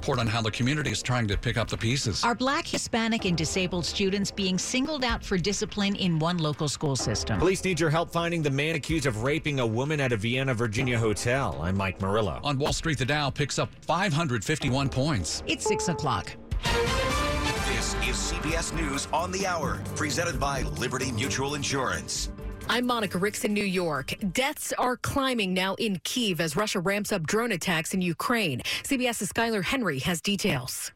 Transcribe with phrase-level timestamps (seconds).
[0.00, 2.24] report on how the community is trying to pick up the pieces.
[2.24, 6.96] Are black, Hispanic, and disabled students being singled out for discipline in one local school
[6.96, 7.38] system?
[7.38, 10.54] Police need your help finding the man accused of raping a woman at a Vienna,
[10.54, 11.60] Virginia hotel.
[11.60, 12.40] I'm Mike Murillo.
[12.42, 15.42] On Wall Street, the Dow picks up 551 points.
[15.46, 16.32] It's 6 o'clock.
[17.66, 22.30] This is CBS News on the Hour, presented by Liberty Mutual Insurance.
[22.72, 24.14] I'm Monica Ricks in New York.
[24.32, 28.60] Deaths are climbing now in Kiev as Russia ramps up drone attacks in Ukraine.
[28.84, 30.92] CBS's Skyler Henry has details.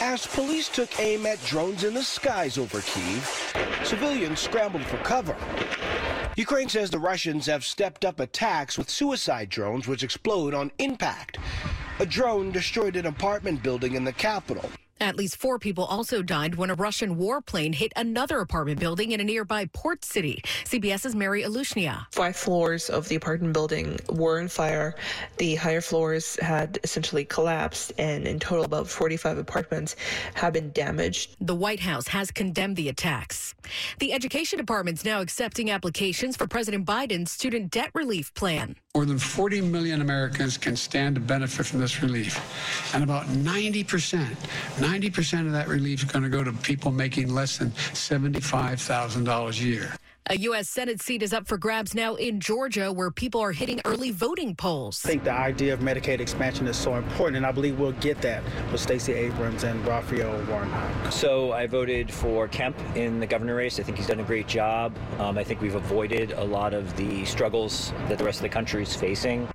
[0.00, 3.52] As police took aim at drones in the skies over Kiev,
[3.82, 5.34] civilians scrambled for cover.
[6.36, 11.36] Ukraine says the Russians have stepped up attacks with suicide drones which explode on impact.
[11.98, 14.70] A drone destroyed an apartment building in the capital.
[15.00, 19.20] At least four people also died when a Russian warplane hit another apartment building in
[19.20, 20.42] a nearby port city.
[20.64, 22.04] CBS's Mary Alushnia.
[22.12, 24.94] Five floors of the apartment building were in fire.
[25.38, 29.96] The higher floors had essentially collapsed, and in total, about 45 apartments
[30.34, 31.34] have been damaged.
[31.40, 33.54] The White House has condemned the attacks.
[34.00, 38.76] The Education Department's now accepting applications for President Biden's student debt relief plan.
[38.96, 42.92] More than 40 million Americans can stand to benefit from this relief.
[42.92, 47.58] And about 90%, 90% of that relief is going to go to people making less
[47.58, 49.94] than $75,000 a year.
[50.30, 50.68] A U.S.
[50.68, 54.54] Senate seat is up for grabs now in Georgia, where people are hitting early voting
[54.54, 55.02] polls.
[55.04, 58.22] I think the idea of Medicaid expansion is so important, and I believe we'll get
[58.22, 61.10] that with Stacey Abrams and Raphael Warnock.
[61.10, 63.80] So I voted for Kemp in the governor race.
[63.80, 64.96] I think he's done a great job.
[65.18, 68.50] Um, I think we've avoided a lot of the struggles that the rest of the
[68.50, 69.48] country is facing.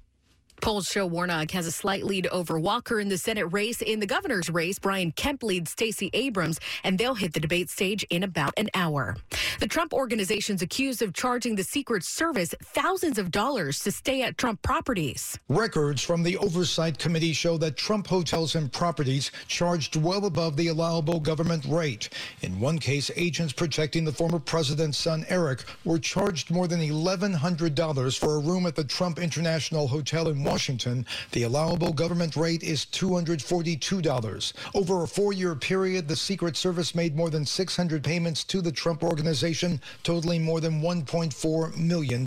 [0.61, 3.81] Polls show Warnock has a slight lead over Walker in the Senate race.
[3.81, 8.03] In the governor's race, Brian Kemp leads Stacey Abrams, and they'll hit the debate stage
[8.09, 9.15] in about an hour.
[9.59, 14.37] The Trump organization's accused of charging the Secret Service thousands of dollars to stay at
[14.37, 15.37] Trump properties.
[15.49, 20.67] Records from the Oversight Committee show that Trump hotels and properties charged well above the
[20.67, 22.09] allowable government rate.
[22.41, 28.17] In one case, agents protecting the former president's son, Eric, were charged more than $1,100
[28.17, 32.85] for a room at the Trump International Hotel in Washington, the allowable government rate is
[32.85, 34.53] $242.
[34.73, 38.71] Over a four year period, the Secret Service made more than 600 payments to the
[38.71, 42.25] Trump organization, totaling more than $1.4 million.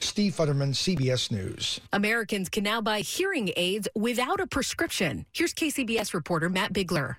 [0.00, 1.80] Steve Futterman, CBS News.
[1.92, 5.26] Americans can now buy hearing aids without a prescription.
[5.32, 7.18] Here's KCBS reporter Matt Bigler.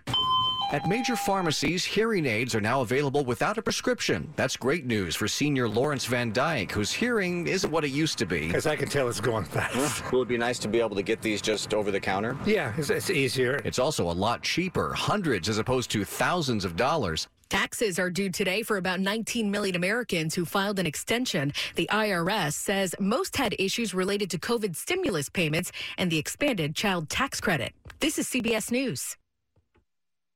[0.73, 4.33] At major pharmacies, hearing aids are now available without a prescription.
[4.35, 8.25] That's great news for senior Lawrence Van Dyke, whose hearing isn't what it used to
[8.25, 8.47] be.
[8.47, 10.11] Because I can tell it's going fast.
[10.11, 12.35] Will it be nice to be able to get these just over the counter?
[12.43, 13.61] Yeah, it's, it's easier.
[13.63, 17.27] It's also a lot cheaper, hundreds as opposed to thousands of dollars.
[17.49, 21.53] Taxes are due today for about 19 million Americans who filed an extension.
[21.75, 27.09] The IRS says most had issues related to COVID stimulus payments and the expanded child
[27.09, 27.73] tax credit.
[27.99, 29.17] This is CBS News.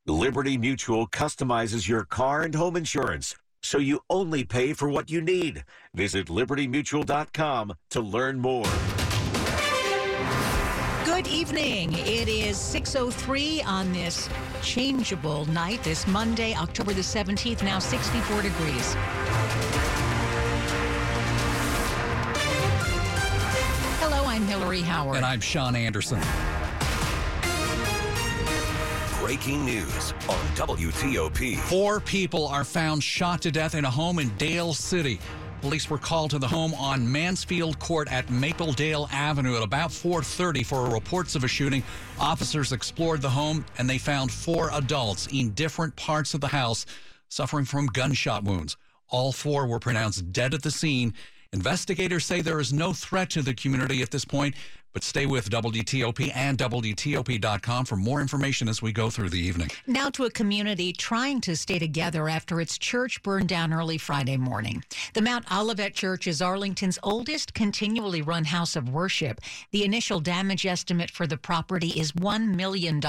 [0.09, 5.19] Liberty Mutual customizes your car and home insurance so you only pay for what you
[5.19, 5.65] need.
[5.93, 8.71] Visit libertymutual.com to learn more.
[11.03, 11.91] Good evening.
[11.91, 14.29] It is 6:03 on this
[14.61, 18.95] changeable night, this Monday, October the 17th, now 64 degrees.
[23.99, 25.17] Hello, I'm Hillary Howard.
[25.17, 26.21] And I'm Sean Anderson.
[29.27, 31.57] Breaking news on WTOP.
[31.57, 35.19] Four people are found shot to death in a home in Dale City.
[35.59, 40.63] Police were called to the home on Mansfield Court at Mapledale Avenue at about 4:30
[40.63, 41.83] for reports of a shooting.
[42.17, 46.85] Officers explored the home and they found four adults in different parts of the house
[47.27, 48.77] suffering from gunshot wounds.
[49.09, 51.13] All four were pronounced dead at the scene.
[51.51, 54.55] Investigators say there is no threat to the community at this point,
[54.97, 59.69] but stay with WTOP and WTOP.com for more information as we go through the evening.
[59.85, 64.37] Now to a community trying to stay together after its church burned down early Friday
[64.37, 64.83] morning.
[65.13, 69.39] The Mount Olivet Church is Arlington's oldest continually run house of worship.
[69.69, 72.99] The initial damage estimate for the property is $1 million.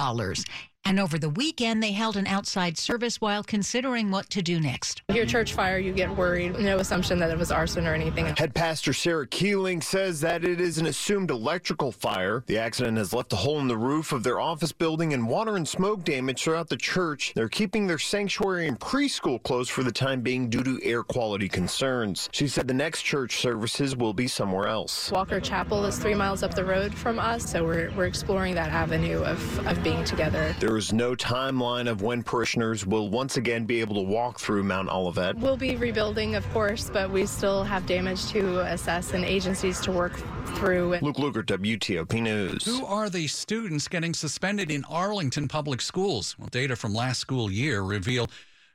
[0.88, 5.02] And over the weekend, they held an outside service while considering what to do next.
[5.12, 6.58] Hear church fire, you get worried.
[6.58, 8.24] No assumption that it was arson or anything.
[8.24, 12.42] Head Pastor Sarah Keeling says that it is an assumed electrical fire.
[12.46, 15.56] The accident has left a hole in the roof of their office building and water
[15.56, 17.34] and smoke damage throughout the church.
[17.34, 21.50] They're keeping their sanctuary and preschool closed for the time being due to air quality
[21.50, 22.30] concerns.
[22.32, 25.12] She said the next church services will be somewhere else.
[25.12, 28.70] Walker Chapel is three miles up the road from us, so we're, we're exploring that
[28.70, 30.56] avenue of, of being together.
[30.60, 34.62] There is no timeline of when parishioners will once again be able to walk through
[34.64, 35.36] Mount Olivet.
[35.36, 39.92] We'll be rebuilding, of course, but we still have damage to assess and agencies to
[39.92, 40.16] work
[40.56, 40.98] through.
[41.00, 42.64] Luke Lukert, WTOP News.
[42.64, 46.36] Who are the students getting suspended in Arlington public schools?
[46.38, 48.28] Well, data from last school year reveal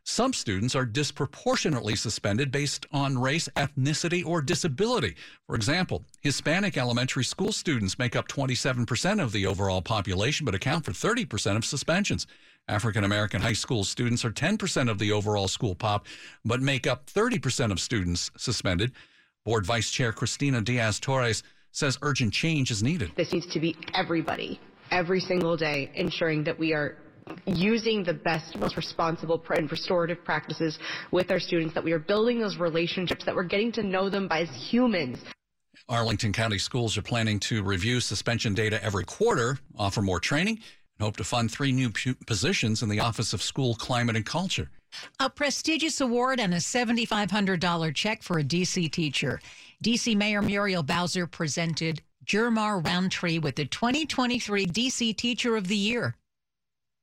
[0.05, 5.15] some students are disproportionately suspended based on race, ethnicity, or disability.
[5.47, 10.83] For example, Hispanic elementary school students make up 27% of the overall population, but account
[10.83, 12.27] for 30% of suspensions.
[12.67, 16.05] African American high school students are 10% of the overall school pop,
[16.44, 18.91] but make up 30% of students suspended.
[19.45, 23.11] Board Vice Chair Christina Diaz Torres says urgent change is needed.
[23.15, 24.59] This needs to be everybody,
[24.91, 26.97] every single day, ensuring that we are
[27.46, 30.78] using the best, most responsible and restorative practices
[31.12, 34.28] with our students, that we are building those relationships, that we're getting to know them
[34.31, 35.20] as humans.
[35.90, 41.06] Arlington County Schools are planning to review suspension data every quarter, offer more training, and
[41.06, 41.92] hope to fund three new
[42.25, 44.70] positions in the Office of School Climate and Culture.
[45.20, 48.90] A prestigious award and a $7,500 check for a D.C.
[48.90, 49.42] teacher.
[49.81, 50.16] D.C.
[50.16, 55.14] Mayor Muriel Bowser presented Jermar Rountree with the 2023 D.C.
[55.14, 56.16] Teacher of the Year.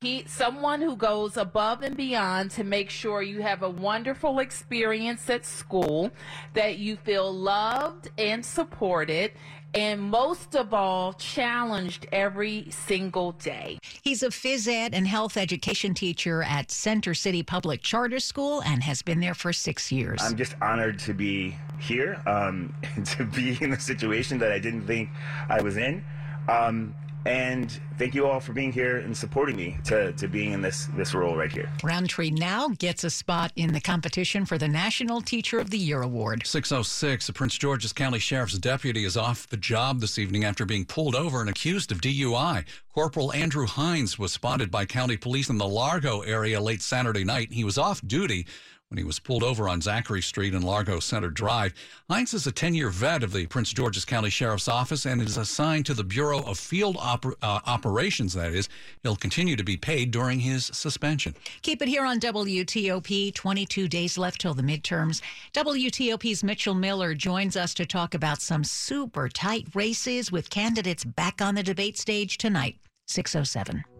[0.02, 5.28] He, someone who goes above and beyond to make sure you have a wonderful experience
[5.28, 6.10] at school,
[6.54, 9.32] that you feel loved and supported,
[9.74, 13.78] and most of all, challenged every single day.
[14.00, 18.82] He's a phys ed and health education teacher at Center City Public Charter School and
[18.82, 20.22] has been there for six years.
[20.22, 22.74] I'm just honored to be here, um,
[23.04, 25.10] to be in a situation that I didn't think
[25.50, 26.02] I was in.
[26.48, 26.94] Um,
[27.26, 30.88] and thank you all for being here and supporting me to, to being in this
[30.96, 31.70] this role right here.
[31.82, 36.02] Rountree now gets a spot in the competition for the National Teacher of the Year
[36.02, 36.46] award.
[36.46, 40.84] 606, a Prince George's County Sheriff's deputy is off the job this evening after being
[40.84, 42.64] pulled over and accused of DUI.
[42.94, 47.52] Corporal Andrew Hines was spotted by county police in the Largo area late Saturday night.
[47.52, 48.46] He was off duty
[48.90, 51.72] when he was pulled over on Zachary Street and Largo Center Drive.
[52.10, 55.36] Hines is a 10 year vet of the Prince George's County Sheriff's Office and is
[55.36, 58.68] assigned to the Bureau of Field Oper- uh, Operations, that is.
[59.04, 61.36] He'll continue to be paid during his suspension.
[61.62, 63.32] Keep it here on WTOP.
[63.32, 65.22] 22 days left till the midterms.
[65.54, 71.40] WTOP's Mitchell Miller joins us to talk about some super tight races with candidates back
[71.40, 72.76] on the debate stage tonight.
[73.06, 73.84] 607.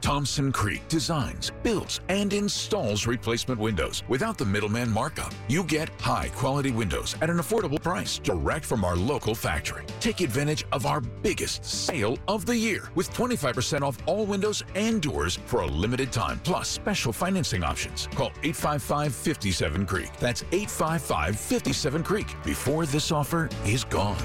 [0.00, 5.32] Thompson Creek designs, builds, and installs replacement windows without the middleman markup.
[5.48, 9.84] You get high quality windows at an affordable price direct from our local factory.
[10.00, 15.02] Take advantage of our biggest sale of the year with 25% off all windows and
[15.02, 18.08] doors for a limited time, plus special financing options.
[18.14, 20.10] Call 855 57 Creek.
[20.18, 24.16] That's 855 57 Creek before this offer is gone.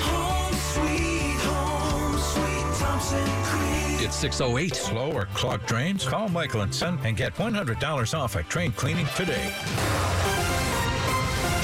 [0.00, 3.63] Home sweet home, sweet Thompson Creek.
[4.04, 4.76] It's 608.
[4.76, 6.06] Slow or clogged drains?
[6.06, 9.50] Call Michael and Son and get $100 off at train cleaning today.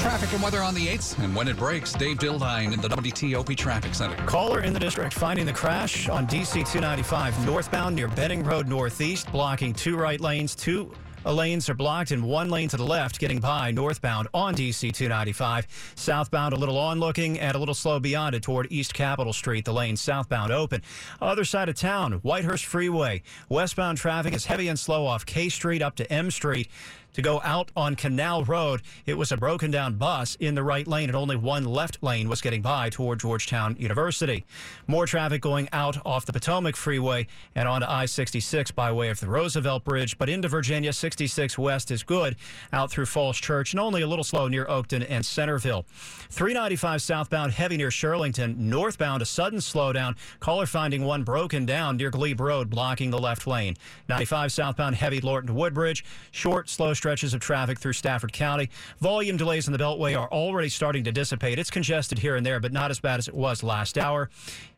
[0.01, 3.55] Traffic and weather on the 8th, and when it breaks, Dave Dildine in the WTOP
[3.55, 4.15] Traffic Center.
[4.25, 9.31] Caller in the district finding the crash on DC 295 northbound near Benning Road Northeast,
[9.31, 10.91] blocking two right lanes, two
[11.25, 15.93] lanes are blocked and one lane to the left getting by northbound on DC 295.
[15.95, 19.65] Southbound a little on looking and a little slow beyond it toward East Capitol Street.
[19.65, 20.81] The lane southbound open.
[21.21, 23.21] Other side of town, Whitehurst Freeway.
[23.49, 26.69] Westbound traffic is heavy and slow off K Street up to M Street.
[27.13, 28.81] To go out on Canal Road.
[29.05, 32.29] It was a broken down bus in the right lane, and only one left lane
[32.29, 34.45] was getting by toward Georgetown University.
[34.87, 39.19] More traffic going out off the Potomac Freeway and onto I 66 by way of
[39.19, 42.35] the Roosevelt Bridge, but into Virginia, 66 West is good
[42.71, 45.85] out through Falls Church, and only a little slow near Oakton and Centreville.
[46.29, 50.15] 395 southbound heavy near Shirlington, northbound a sudden slowdown.
[50.39, 53.75] Caller finding one broken down near Glebe Road, blocking the left lane.
[54.07, 58.69] 95 southbound heavy Lorton Woodbridge, short, slow stretches of traffic through Stafford County.
[58.99, 61.57] Volume delays in the Beltway are already starting to dissipate.
[61.57, 64.29] It's congested here and there, but not as bad as it was last hour.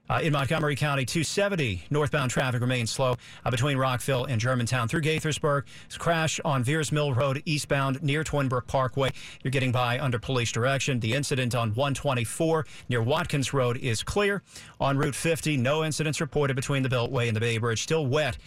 [0.09, 5.01] Uh, in Montgomery County, 270 northbound traffic remains slow uh, between Rockville and Germantown through
[5.01, 5.63] Gaithersburg.
[5.97, 9.11] Crash on Veirs Mill Road eastbound near Twinbrook Parkway.
[9.43, 11.01] You're getting by under police direction.
[11.01, 14.43] The incident on 124 near Watkins Road is clear.
[14.79, 17.83] On Route 50, no incidents reported between the Beltway and the Bay Bridge.
[17.83, 18.37] Still wet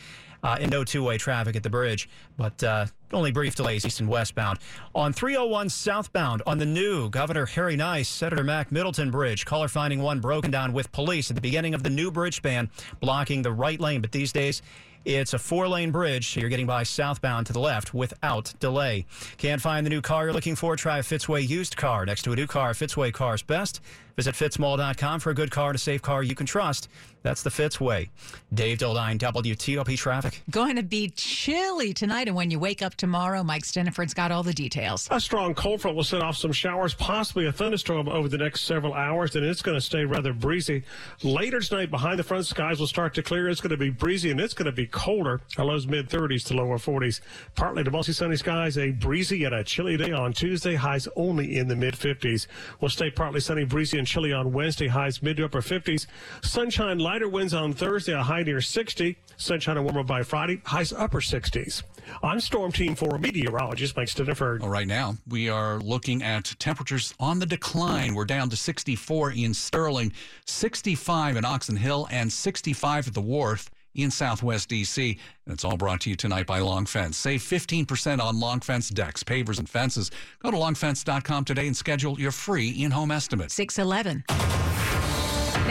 [0.43, 4.09] uh, and no two-way traffic at the bridge, but uh, only brief delays east and
[4.09, 4.59] westbound.
[4.95, 10.03] On 301 southbound on the new Governor Harry Nice, Senator Mac Middleton Bridge, caller finding
[10.03, 12.71] one broken down with police at the beginning of the new bridge span,
[13.01, 14.01] blocking the right lane.
[14.01, 14.63] But these days,
[15.07, 19.07] it's a four lane bridge, so you're getting by southbound to the left without delay.
[19.39, 20.75] Can't find the new car you're looking for?
[20.75, 22.05] Try a Fitzway used car.
[22.05, 23.81] Next to a new car, Fitzway Cars Best.
[24.17, 26.89] Visit fitzmall.com for a good car and a safe car you can trust.
[27.23, 28.09] That's the Fitzway.
[28.53, 30.43] Dave Dildine, WTOP Traffic.
[30.51, 34.43] Going to be chilly tonight, and when you wake up tomorrow, Mike Stinneford's got all
[34.43, 35.09] the details.
[35.11, 38.63] A strong cold front will set off some showers, possibly a thunderstorm over the next
[38.63, 40.83] several hours, and it's going to stay rather breezy.
[41.23, 43.49] Later tonight, behind the front, skies will start to clear.
[43.49, 45.41] It's going to be breezy, and it's going to be colder.
[45.59, 47.21] Our lows mid 30s to lower 40s.
[47.55, 50.75] Partly to mostly sunny skies, a breezy and a chilly day on Tuesday.
[50.75, 52.47] Highs only in the mid 50s.
[52.81, 54.89] We'll stay partly sunny, breezy, and chilly on Wednesday.
[54.89, 56.07] Highs mid to upper 50s.
[56.43, 59.17] Sunshine, lighter winds on Thursday, a high near 60.
[59.37, 60.61] Sunshine and warmer by Friday.
[60.65, 61.83] Highs upper 60s.
[62.23, 64.61] I'm Storm Team 4 meteorologist Mike Stinneford.
[64.61, 68.15] Well, right now, we are looking at temperatures on the decline.
[68.15, 70.13] We're down to 64 in Sterling,
[70.47, 75.19] 65 in Oxon Hill, and 65 at the Wharf in Southwest DC.
[75.47, 77.17] And it's all brought to you tonight by Long Fence.
[77.17, 80.11] Save 15% on Long Fence decks, pavers, and fences.
[80.43, 83.51] Go to longfence.com today and schedule your free in home estimate.
[83.51, 85.16] 611.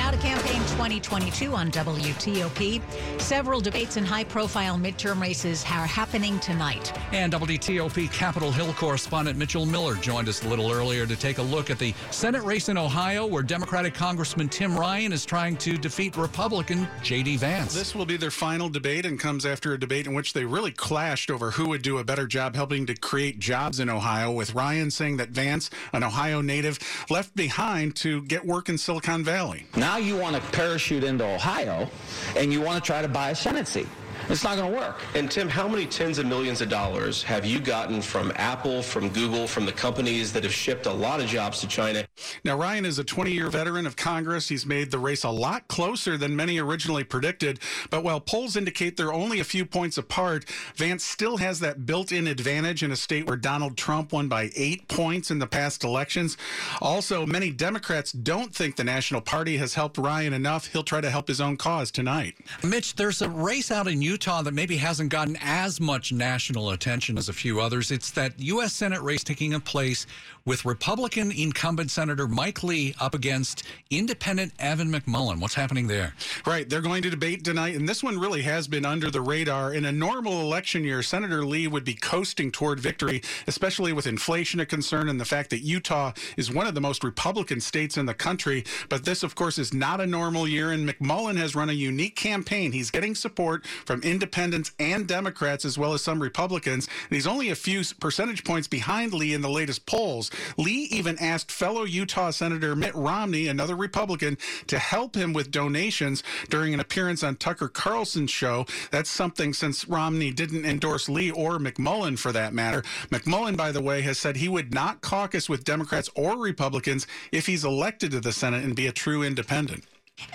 [0.05, 2.79] Now to campaign 2022 on WTOP.
[3.19, 6.93] Several debates and high profile midterm races are happening tonight.
[7.11, 11.41] And WTOP Capitol Hill correspondent Mitchell Miller joined us a little earlier to take a
[11.41, 15.75] look at the Senate race in Ohio, where Democratic Congressman Tim Ryan is trying to
[15.75, 17.37] defeat Republican J.D.
[17.37, 17.73] Vance.
[17.73, 20.71] This will be their final debate and comes after a debate in which they really
[20.71, 24.53] clashed over who would do a better job helping to create jobs in Ohio, with
[24.53, 26.77] Ryan saying that Vance, an Ohio native,
[27.09, 29.65] left behind to get work in Silicon Valley.
[29.95, 31.89] Now you want to parachute into Ohio
[32.35, 33.87] and you want to try to buy a Senate seat.
[34.27, 35.01] It's not going to work.
[35.13, 39.09] And Tim, how many tens of millions of dollars have you gotten from Apple, from
[39.09, 42.05] Google, from the companies that have shipped a lot of jobs to China?
[42.43, 44.49] Now, Ryan is a 20 year veteran of Congress.
[44.49, 47.59] He's made the race a lot closer than many originally predicted.
[47.91, 52.11] But while polls indicate they're only a few points apart, Vance still has that built
[52.11, 55.83] in advantage in a state where Donald Trump won by eight points in the past
[55.83, 56.35] elections.
[56.81, 60.67] Also, many Democrats don't think the National Party has helped Ryan enough.
[60.67, 62.35] He'll try to help his own cause tonight.
[62.63, 67.17] Mitch, there's a race out in Utah that maybe hasn't gotten as much national attention
[67.17, 67.91] as a few others.
[67.91, 68.71] It's that U.S.
[68.71, 70.07] Senate race taking place
[70.45, 75.39] with Republican incumbent Senator Mike Lee up against independent Evan McMullin.
[75.39, 76.13] What's happening there?
[76.45, 76.69] Right.
[76.69, 79.73] They're going to debate tonight, and this one really has been under the radar.
[79.73, 84.59] In a normal election year, Senator Lee would be coasting toward victory, especially with inflation
[84.59, 88.05] a concern and the fact that Utah is one of the most Republican states in
[88.05, 88.63] the country.
[88.87, 92.15] But this, of course, is not a normal year, and McMullin has run a unique
[92.15, 92.71] campaign.
[92.71, 97.49] He's getting support from independents and Democrats, as well as some Republicans, and he's only
[97.49, 100.29] a few percentage points behind Lee in the latest polls.
[100.57, 104.37] Lee even asked fellow Utah Senator Mitt Romney, another Republican,
[104.67, 108.65] to help him with donations during an appearance on Tucker Carlson's show.
[108.91, 112.83] That's something since Romney didn't endorse Lee or McMullin for that matter.
[113.09, 117.45] McMullin, by the way, has said he would not caucus with Democrats or Republicans if
[117.45, 119.83] he's elected to the Senate and be a true independent.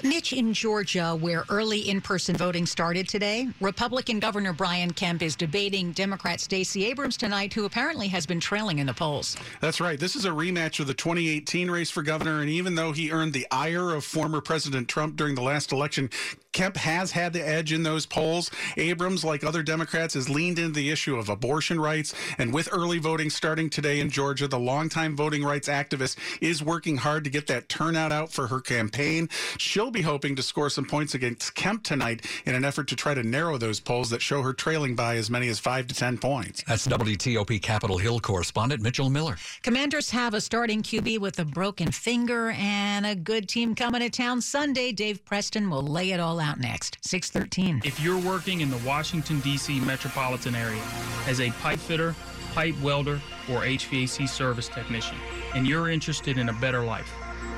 [0.02, 5.36] Mitch, in Georgia, where early in person voting started today, Republican Governor Brian Kemp is
[5.36, 9.36] debating Democrat Stacey Abrams tonight, who apparently has been trailing in the polls.
[9.60, 10.00] That's right.
[10.00, 12.40] This is a rematch of the 2018 race for governor.
[12.40, 16.08] And even though he earned the ire of former President Trump during the last election,
[16.52, 18.50] Kemp has had the edge in those polls.
[18.76, 22.14] Abrams, like other Democrats, has leaned into the issue of abortion rights.
[22.38, 26.96] And with early voting starting today in Georgia, the longtime voting rights activist is working
[26.96, 29.28] hard to get that turnout out for her campaign.
[29.70, 33.14] She'll be hoping to score some points against Kemp tonight in an effort to try
[33.14, 36.18] to narrow those polls that show her trailing by as many as five to 10
[36.18, 36.64] points.
[36.66, 39.36] That's WTOP Capitol Hill correspondent Mitchell Miller.
[39.62, 44.10] Commanders have a starting QB with a broken finger and a good team coming to
[44.10, 44.90] town Sunday.
[44.90, 46.98] Dave Preston will lay it all out next.
[47.02, 47.82] 613.
[47.84, 49.78] If you're working in the Washington, D.C.
[49.78, 50.82] metropolitan area
[51.28, 52.16] as a pipe fitter,
[52.54, 55.16] pipe welder, or HVAC service technician,
[55.54, 57.12] and you're interested in a better life,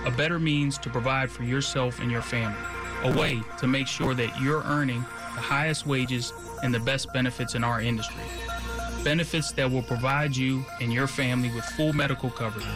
[0.05, 2.59] a better means to provide for yourself and your family,
[3.05, 5.01] a way to make sure that you're earning
[5.35, 6.33] the highest wages
[6.63, 8.23] and the best benefits in our industry.
[9.05, 12.67] Benefits that will provide you and your family with full medical coverage,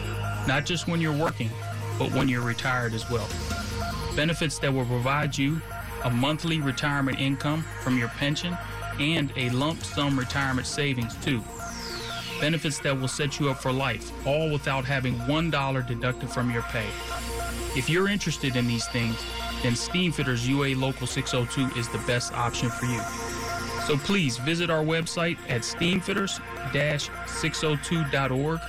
[0.47, 1.49] not just when you're working,
[1.97, 3.27] but when you're retired as well.
[4.15, 5.61] Benefits that will provide you
[6.03, 8.57] a monthly retirement income from your pension
[8.99, 11.43] and a lump sum retirement savings too.
[12.39, 16.61] Benefits that will set you up for life, all without having $1 deducted from your
[16.63, 16.85] pay.
[17.77, 19.15] If you're interested in these things,
[19.61, 22.99] then Steamfitters UA Local 602 is the best option for you.
[23.85, 28.59] So please visit our website at steamfitters-602.org.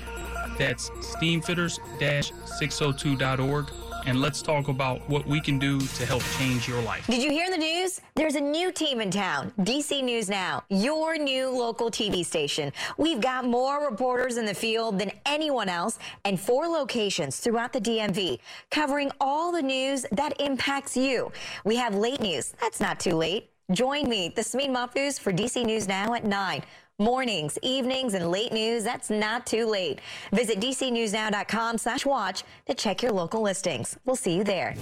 [0.58, 3.70] That's steamfitters-602.org.
[4.06, 7.06] And let's talk about what we can do to help change your life.
[7.06, 8.00] Did you hear in the news?
[8.14, 12.72] There's a new team in town, DC News Now, your new local TV station.
[12.96, 17.80] We've got more reporters in the field than anyone else and four locations throughout the
[17.80, 18.38] DMV,
[18.70, 21.32] covering all the news that impacts you.
[21.64, 22.54] We have late news.
[22.60, 23.50] That's not too late.
[23.70, 26.62] Join me, Tasmin Mahfouz, for DC News Now at 9.
[27.00, 30.00] Mornings, evenings, and late news, that's not too late.
[30.32, 33.96] Visit dcnewsnow.com slash watch to check your local listings.
[34.04, 34.74] We'll see you there.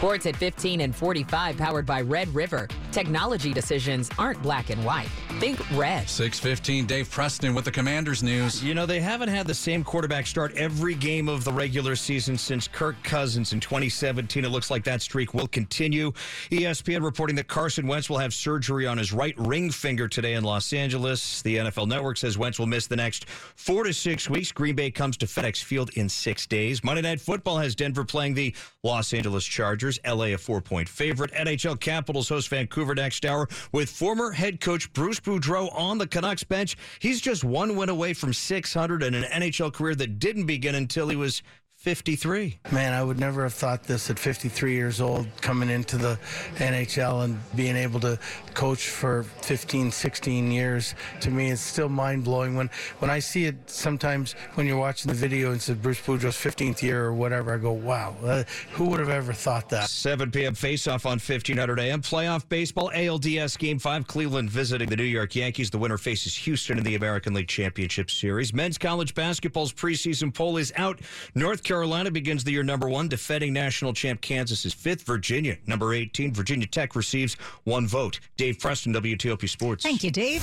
[0.00, 2.66] Sports at 15 and 45, powered by Red River.
[2.90, 5.10] Technology decisions aren't black and white.
[5.40, 6.08] Think red.
[6.08, 8.64] 615, Dave Preston with the Commanders news.
[8.64, 12.38] You know, they haven't had the same quarterback start every game of the regular season
[12.38, 14.42] since Kirk Cousins in 2017.
[14.42, 16.12] It looks like that streak will continue.
[16.50, 20.44] ESPN reporting that Carson Wentz will have surgery on his right ring finger today in
[20.44, 21.42] Los Angeles.
[21.42, 24.50] The NFL Network says Wentz will miss the next four to six weeks.
[24.50, 26.82] Green Bay comes to FedEx Field in six days.
[26.82, 29.89] Monday Night Football has Denver playing the Los Angeles Chargers.
[30.06, 31.32] LA a four point favorite.
[31.32, 36.44] NHL Capitals host Vancouver next hour with former head coach Bruce Boudreau on the Canucks
[36.44, 36.76] bench.
[36.98, 41.08] He's just one win away from 600 and an NHL career that didn't begin until
[41.08, 41.42] he was
[41.80, 42.58] 53.
[42.72, 46.18] Man, I would never have thought this at 53 years old, coming into the
[46.56, 48.18] NHL and being able to
[48.52, 50.94] coach for 15, 16 years.
[51.22, 52.68] To me, it's still mind blowing when
[52.98, 53.56] when I see it.
[53.64, 57.56] Sometimes when you're watching the video and says Bruce Boudreau's 15th year or whatever, I
[57.56, 60.54] go, "Wow, uh, who would have ever thought that?" 7 p.m.
[60.54, 62.02] face-off on 1500 AM.
[62.02, 64.06] Playoff baseball, ALDS Game 5.
[64.06, 65.70] Cleveland visiting the New York Yankees.
[65.70, 68.52] The winner faces Houston in the American League Championship Series.
[68.52, 71.00] Men's college basketball's preseason poll is out.
[71.34, 73.06] North Carolina begins the year number one.
[73.06, 75.02] Defending national champ Kansas is fifth.
[75.02, 76.34] Virginia, number 18.
[76.34, 78.18] Virginia Tech receives one vote.
[78.36, 79.84] Dave Preston, WTOP Sports.
[79.84, 80.42] Thank you, Dave.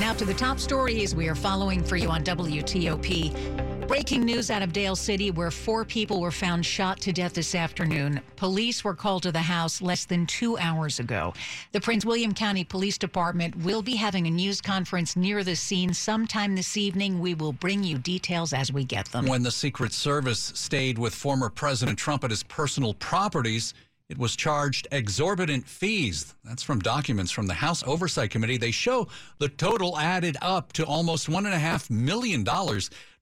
[0.00, 3.73] Now to the top stories we are following for you on WTOP.
[3.86, 7.54] Breaking news out of Dale City, where four people were found shot to death this
[7.54, 8.20] afternoon.
[8.36, 11.34] Police were called to the house less than two hours ago.
[11.72, 15.92] The Prince William County Police Department will be having a news conference near the scene
[15.92, 17.20] sometime this evening.
[17.20, 19.26] We will bring you details as we get them.
[19.26, 23.74] When the Secret Service stayed with former President Trump at his personal properties,
[24.08, 26.34] it was charged exorbitant fees.
[26.44, 28.58] That's from documents from the House Oversight Committee.
[28.58, 32.44] They show the total added up to almost $1.5 million,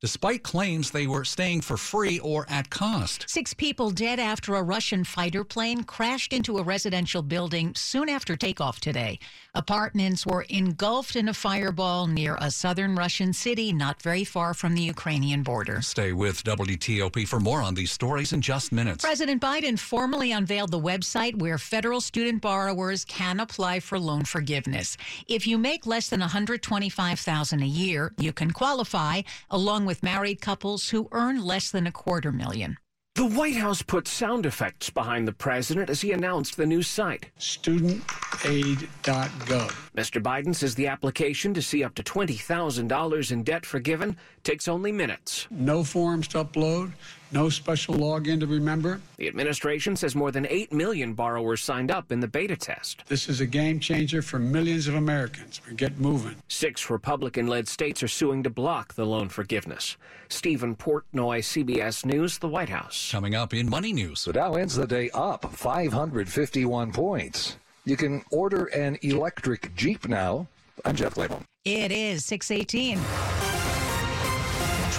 [0.02, 3.24] despite claims they were staying for free or at cost.
[3.28, 8.34] Six people dead after a Russian fighter plane crashed into a residential building soon after
[8.34, 9.20] takeoff today.
[9.54, 14.74] Apartments were engulfed in a fireball near a southern Russian city not very far from
[14.74, 15.80] the Ukrainian border.
[15.82, 19.04] Stay with WTOP for more on these stories in just minutes.
[19.04, 24.96] President Biden formally unveiled the website where federal student borrowers can apply for loan forgiveness.
[25.28, 30.90] If you make less than $125,000 a year, you can qualify, along with married couples
[30.90, 32.76] who earn less than a quarter million.
[33.14, 37.30] The White House put sound effects behind the president as he announced the new site,
[37.38, 39.70] studentaid.gov.
[39.94, 40.22] Mr.
[40.22, 45.46] Biden says the application to see up to $20,000 in debt forgiven takes only minutes.
[45.50, 46.92] No forms to upload,
[47.32, 49.00] no special login to remember.
[49.16, 53.02] The administration says more than 8 million borrowers signed up in the beta test.
[53.06, 55.60] This is a game changer for millions of Americans.
[55.68, 56.36] We get moving.
[56.48, 59.96] Six Republican led states are suing to block the loan forgiveness.
[60.28, 63.10] Stephen Portnoy, CBS News, the White House.
[63.10, 64.24] Coming up in Money News.
[64.24, 67.56] The Dow ends the day up 551 points.
[67.84, 70.46] You can order an electric Jeep now.
[70.84, 71.42] I'm Jeff Clabaugh.
[71.64, 72.98] It is 618.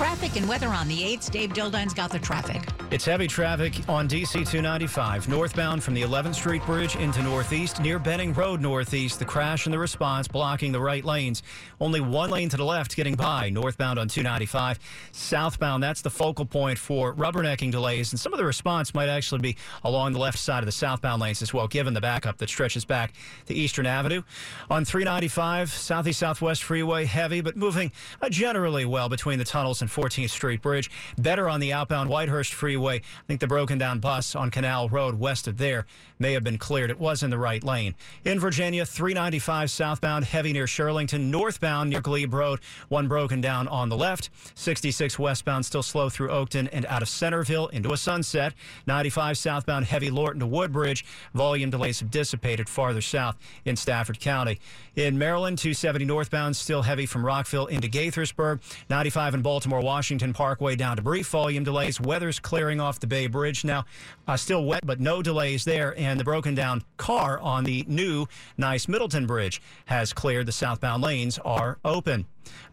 [0.04, 1.32] Traffic and weather on the 8th.
[1.32, 2.83] Dave Dildine's got the traffic.
[2.94, 7.98] It's heavy traffic on DC 295 northbound from the 11th Street Bridge into Northeast near
[7.98, 9.18] Benning Road Northeast.
[9.18, 11.42] The crash and the response blocking the right lanes.
[11.82, 14.78] Only one lane to the left getting by northbound on 295.
[15.12, 18.14] Southbound, that's the focal point for rubbernecking delays.
[18.14, 21.20] And some of the response might actually be along the left side of the southbound
[21.20, 23.14] lanes as well, given the backup that stretches back
[23.48, 24.22] to Eastern Avenue.
[24.70, 27.92] On 395, Southeast Southwest Freeway, heavy but moving
[28.30, 30.92] generally well between the tunnels and 14th Street Bridge.
[31.18, 32.83] Better on the outbound Whitehurst Freeway.
[32.88, 35.86] I think the broken down bus on Canal Road west of there
[36.20, 36.90] may have been cleared.
[36.90, 37.96] It was in the right lane.
[38.24, 41.30] In Virginia, 395 southbound, heavy near Shirlington.
[41.30, 44.30] Northbound near Glebe Road, one broken down on the left.
[44.56, 48.54] 66 westbound, still slow through Oakton and out of Centreville into a sunset.
[48.88, 51.06] 95 southbound, heavy Lorton to Woodbridge.
[51.34, 54.60] Volume delays have dissipated farther south in Stafford County.
[54.96, 58.62] In Maryland, 270 northbound, still heavy from Rockville into Gaithersburg.
[58.90, 62.00] 95 in Baltimore, Washington Parkway down to brief volume delays.
[62.00, 63.86] Weather's clearing off the Bay Bridge now.
[64.28, 65.98] Uh, still wet, but no delays there.
[65.98, 70.46] And the broken down car on the new nice Middleton Bridge has cleared.
[70.46, 72.26] The southbound lanes are open.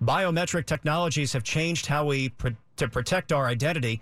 [0.02, 4.00] Biometric technologies have changed how we pr- to protect our identity.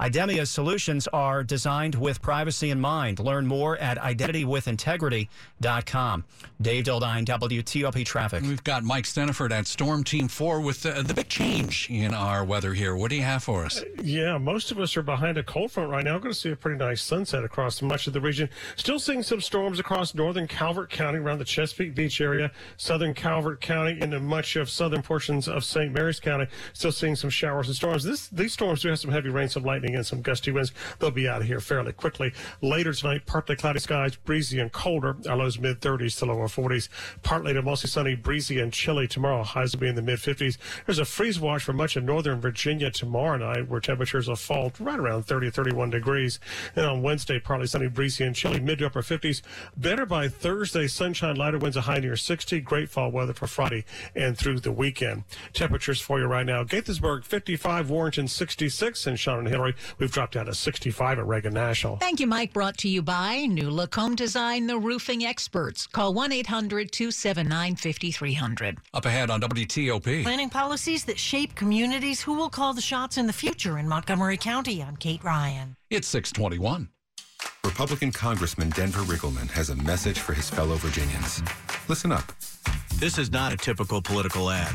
[0.00, 3.18] Idemia's solutions are designed with privacy in mind.
[3.18, 6.24] Learn more at identitywithintegrity.com.
[6.62, 8.42] Dave Dildine, WTOP Traffic.
[8.42, 12.42] We've got Mike Stinneford at Storm Team 4 with the, the big change in our
[12.44, 12.96] weather here.
[12.96, 13.84] What do you have for us?
[14.02, 16.14] Yeah, most of us are behind a cold front right now.
[16.14, 18.48] We're going to see a pretty nice sunset across much of the region.
[18.76, 23.60] Still seeing some storms across northern Calvert County around the Chesapeake Beach area, southern Calvert
[23.60, 25.92] County, into much of southern portions of St.
[25.92, 26.46] Mary's County.
[26.72, 28.02] Still seeing some showers and storms.
[28.02, 30.72] This, these storms do have some heavy rain, some lightning, and some gusty winds.
[30.98, 32.32] They'll be out of here fairly quickly.
[32.60, 35.16] Later tonight, partly cloudy skies, breezy and colder.
[35.28, 36.88] Our lows mid 30s to lower 40s.
[37.22, 39.42] Partly to mostly sunny, breezy and chilly tomorrow.
[39.42, 40.56] Highs will be in the mid 50s.
[40.86, 44.72] There's a freeze watch for much of northern Virginia tomorrow night, where temperatures will fall
[44.80, 46.40] right around 30 31 degrees.
[46.76, 49.42] And on Wednesday, partly sunny, breezy and chilly, mid to upper 50s.
[49.76, 52.60] Better by Thursday, sunshine, lighter winds, a high near 60.
[52.60, 55.24] Great fall weather for Friday and through the weekend.
[55.52, 59.74] Temperatures for you right now: Gaithersburg 55, Warrenton 66, and Sean and Hillary.
[59.98, 61.96] We've dropped down to 65 at Reagan National.
[61.96, 62.52] Thank you, Mike.
[62.52, 65.86] Brought to you by New Look Home Design, the roofing experts.
[65.86, 68.78] Call 1 800 279 5300.
[68.94, 70.22] Up ahead on WTOP.
[70.22, 72.20] Planning policies that shape communities.
[72.20, 74.82] Who will call the shots in the future in Montgomery County?
[74.82, 75.76] I'm Kate Ryan.
[75.90, 76.88] It's 621.
[77.64, 81.42] Republican Congressman Denver Riggleman has a message for his fellow Virginians.
[81.88, 82.32] Listen up.
[82.96, 84.74] This is not a typical political ad.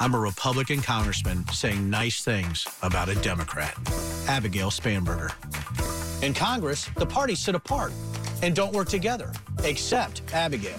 [0.00, 3.74] I'm a Republican congressman saying nice things about a Democrat,
[4.28, 5.32] Abigail Spanberger.
[6.22, 7.92] In Congress, the parties sit apart
[8.42, 10.76] and don't work together, except Abigail.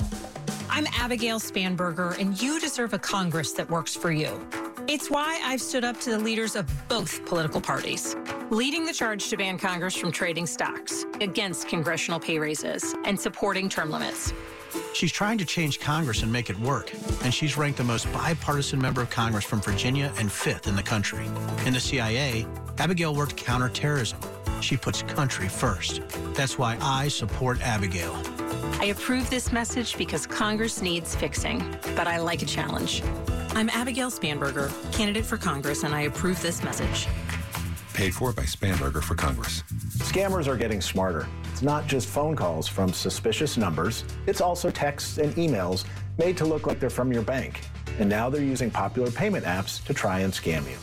[0.69, 4.45] I'm Abigail Spanberger, and you deserve a Congress that works for you.
[4.87, 8.15] It's why I've stood up to the leaders of both political parties,
[8.51, 13.67] leading the charge to ban Congress from trading stocks, against congressional pay raises, and supporting
[13.67, 14.31] term limits.
[14.93, 16.91] She's trying to change Congress and make it work,
[17.23, 20.83] and she's ranked the most bipartisan member of Congress from Virginia and fifth in the
[20.83, 21.25] country.
[21.65, 22.45] In the CIA,
[22.77, 24.19] Abigail worked counterterrorism.
[24.61, 26.01] She puts country first.
[26.35, 28.15] That's why I support Abigail.
[28.79, 33.01] I approve this message because Congress needs fixing, but I like a challenge.
[33.57, 37.07] I'm Abigail Spanberger, candidate for Congress, and I approve this message.
[37.93, 39.63] Paid for by Spanberger for Congress.
[39.99, 41.25] Scammers are getting smarter.
[41.53, 45.85] It's not just phone calls from suspicious numbers, it's also texts and emails
[46.17, 47.61] made to look like they're from your bank.
[47.97, 50.75] And now they're using popular payment apps to try and scam you.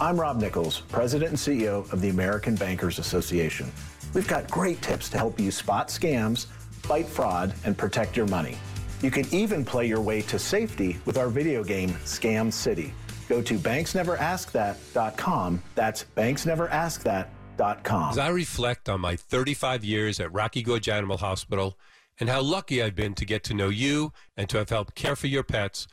[0.00, 3.70] I'm Rob Nichols, President and CEO of the American Bankers Association.
[4.14, 6.46] We've got great tips to help you spot scams,
[6.84, 8.56] fight fraud, and protect your money.
[9.02, 12.94] You can even play your way to safety with our video game, Scam City.
[13.28, 15.62] Go to banksneveraskthat.com.
[15.74, 18.10] That's banksneveraskthat.com.
[18.10, 21.78] As I reflect on my 35 years at Rocky Gorge Animal Hospital
[22.20, 25.16] and how lucky I've been to get to know you and to have helped care
[25.16, 25.86] for your pets,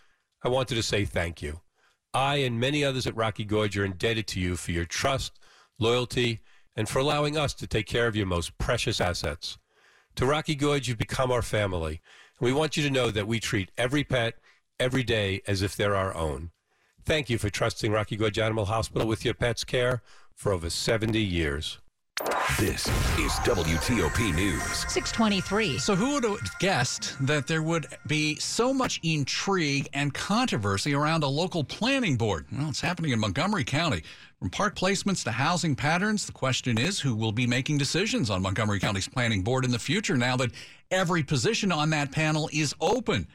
[0.44, 1.62] I wanted to say thank you.
[2.14, 5.40] I and many others at Rocky Gorge are indebted to you for your trust,
[5.80, 6.42] loyalty,
[6.76, 9.58] and for allowing us to take care of your most precious assets.
[10.16, 12.02] To Rocky Gorge, you've become our family,
[12.42, 14.34] we want you to know that we treat every pet
[14.80, 16.50] every day as if they're our own.
[17.06, 20.02] Thank you for trusting Rocky Gorge Animal Hospital with your pet's care
[20.36, 21.78] for over 70 years.
[22.60, 24.62] This is WTOP News.
[24.92, 25.80] 623.
[25.80, 31.24] So, who would have guessed that there would be so much intrigue and controversy around
[31.24, 32.46] a local planning board?
[32.52, 34.04] Well, it's happening in Montgomery County.
[34.38, 38.42] From park placements to housing patterns, the question is who will be making decisions on
[38.42, 40.52] Montgomery County's planning board in the future now that
[40.92, 43.28] every position on that panel is open.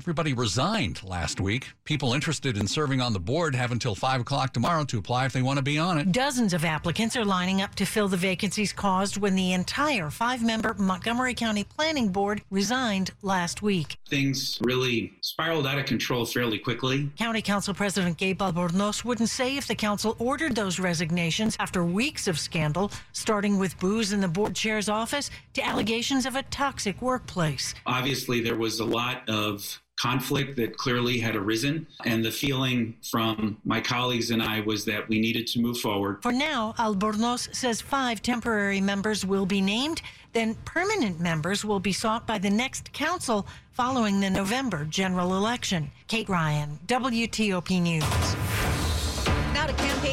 [0.00, 1.72] Everybody resigned last week.
[1.84, 5.34] People interested in serving on the board have until 5 o'clock tomorrow to apply if
[5.34, 6.10] they want to be on it.
[6.10, 10.42] Dozens of applicants are lining up to fill the vacancies caused when the entire five
[10.42, 13.98] member Montgomery County Planning Board resigned last week.
[14.08, 17.10] Things really spiraled out of control fairly quickly.
[17.18, 22.26] County Council President Gabe Albornoz wouldn't say if the council ordered those resignations after weeks
[22.26, 27.02] of scandal, starting with booze in the board chair's office to allegations of a toxic
[27.02, 27.74] workplace.
[27.84, 31.86] Obviously, there was a lot of conflict that clearly had arisen.
[32.04, 36.22] And the feeling from my colleagues and I was that we needed to move forward.
[36.22, 40.00] For now, Albornoz says five temporary members will be named.
[40.32, 45.90] Then permanent members will be sought by the next council following the November general election.
[46.06, 48.69] Kate Ryan, WTOP News.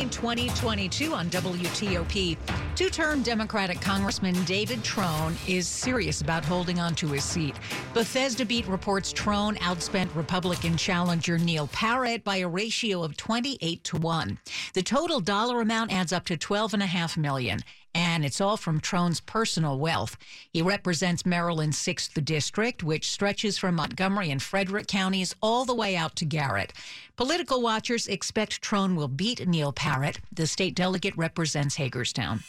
[0.07, 2.37] Campaign 2022 on WTOP.
[2.75, 7.55] Two term Democratic Congressman David Trone is serious about holding on to his seat.
[7.93, 13.97] Bethesda Beat reports Trone outspent Republican challenger Neil Parrott by a ratio of 28 to
[13.97, 14.39] 1.
[14.73, 17.59] The total dollar amount adds up to 12.5 million
[17.93, 20.17] and it's all from Trone's personal wealth.
[20.51, 25.95] He represents Maryland's 6th District, which stretches from Montgomery and Frederick counties all the way
[25.95, 26.73] out to Garrett.
[27.15, 30.19] Political watchers expect Trone will beat Neil Parrott.
[30.31, 32.43] The state delegate represents Hagerstown.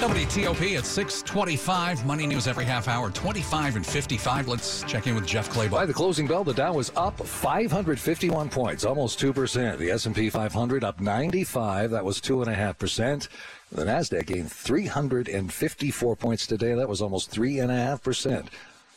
[0.00, 2.06] WTOP at 625.
[2.06, 4.46] Money news every half hour, 25 and 55.
[4.46, 5.70] Let's check in with Jeff Clabaugh.
[5.72, 9.76] By the closing bell, the Dow was up 551 points, almost 2%.
[9.76, 11.90] The S&P 500 up 95.
[11.90, 13.28] That was 2.5%.
[13.70, 16.74] The NASDAQ gained 354 points today.
[16.74, 18.48] That was almost 3.5%.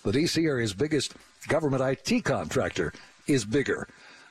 [0.03, 0.45] The D.C.
[0.45, 1.13] area's biggest
[1.47, 2.93] government IT contractor
[3.27, 3.87] is bigger.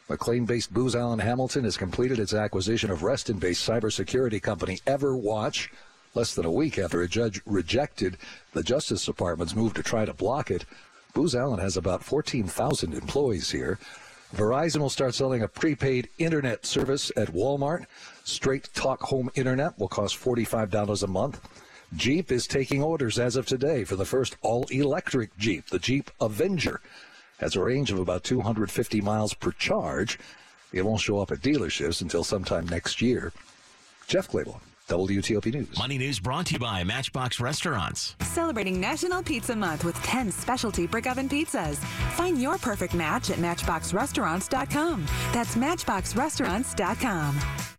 [0.08, 5.68] McLean-based Booz Allen Hamilton has completed its acquisition of Reston-based cybersecurity company Everwatch
[6.14, 8.16] less than a week after a judge rejected
[8.52, 10.64] the Justice Department's move to try to block it.
[11.14, 13.78] Booz Allen has about 14,000 employees here.
[14.34, 17.86] Verizon will start selling a prepaid internet service at Walmart.
[18.30, 21.40] Straight Talk Home Internet will cost $45 a month.
[21.96, 26.10] Jeep is taking orders as of today for the first all electric Jeep, the Jeep
[26.20, 26.80] Avenger.
[27.38, 30.18] Has a range of about 250 miles per charge.
[30.72, 33.32] It won't show up at dealerships until sometime next year.
[34.06, 34.60] Jeff Clabaugh.
[34.88, 35.78] WTOP News.
[35.78, 38.16] Money News brought to you by Matchbox Restaurants.
[38.22, 41.76] Celebrating National Pizza Month with 10 specialty brick oven pizzas.
[42.16, 45.06] Find your perfect match at MatchboxRestaurants.com.
[45.32, 47.69] That's MatchboxRestaurants.com.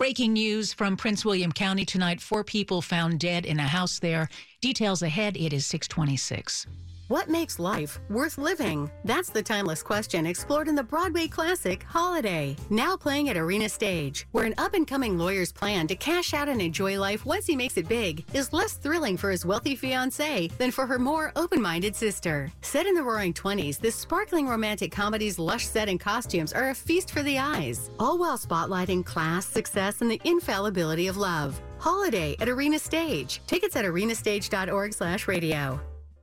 [0.00, 2.22] Breaking news from Prince William County tonight.
[2.22, 4.30] Four people found dead in a house there.
[4.62, 5.36] Details ahead.
[5.36, 6.66] It is 626.
[7.10, 8.88] What makes life worth living?
[9.04, 14.28] That's the timeless question explored in the Broadway classic Holiday, now playing at Arena Stage,
[14.30, 17.56] where an up and coming lawyer's plan to cash out and enjoy life once he
[17.56, 21.60] makes it big is less thrilling for his wealthy fiancee than for her more open
[21.60, 22.48] minded sister.
[22.62, 26.74] Set in the roaring 20s, this sparkling romantic comedy's lush set and costumes are a
[26.76, 31.60] feast for the eyes, all while spotlighting class, success, and the infallibility of love.
[31.78, 33.40] Holiday at Arena Stage.
[33.48, 35.80] Tickets at arenastage.org slash radio.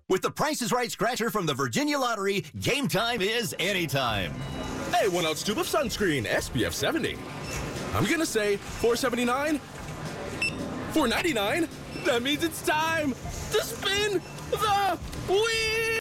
[0.09, 4.31] With the Price is Right scratcher from the Virginia Lottery, game time is anytime.
[4.93, 7.17] Hey, one ounce tube of sunscreen, SPF 70.
[7.93, 9.59] I'm gonna say 479,
[10.93, 11.67] 499.
[12.05, 13.15] That means it's time
[13.51, 15.87] to spin the wheel.